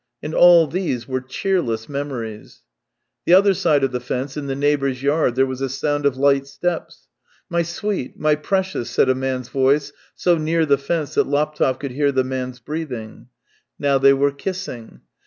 And 0.23 0.33
all 0.33 0.65
these 0.65 1.07
were 1.07 1.21
cheerless 1.21 1.87
memories. 1.87 2.63
The 3.25 3.35
other 3.35 3.53
side 3.53 3.83
of 3.83 3.91
the 3.91 3.99
fence, 3.99 4.35
in 4.35 4.47
the 4.47 4.55
neighbour's 4.55 5.03
yard, 5.03 5.35
there 5.35 5.45
was 5.45 5.61
a 5.61 5.69
sound 5.69 6.07
of 6.07 6.17
light 6.17 6.47
steps." 6.47 7.07
My 7.51 7.61
sweet, 7.61 8.17
my 8.17 8.33
precious..." 8.33 8.89
said 8.89 9.09
a 9.09 9.13
man's 9.13 9.49
voice 9.49 9.93
so 10.15 10.39
near 10.39 10.65
the 10.65 10.79
fence 10.79 11.13
that 11.13 11.27
Laptev 11.27 11.77
could 11.77 11.91
hear 11.91 12.11
the 12.11 12.23
man's 12.23 12.59
breathing 12.59 12.97
THREE 13.77 13.89
YEARS 13.89 13.95
309 13.95 13.95
Now 13.95 13.97
they 13.99 14.13
were 14.13 14.31
kissing. 14.31 15.01